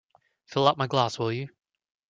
[0.47, 1.47] Fill up my glass, will you?